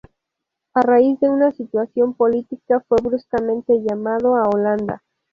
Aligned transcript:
A 0.73 0.81
raíz 0.81 1.19
de 1.19 1.29
una 1.29 1.51
situación 1.51 2.15
política 2.15 2.83
fue 2.89 2.97
bruscamente 3.03 3.73
llamado 3.87 4.35
a 4.35 4.49
Holanda. 4.49 5.03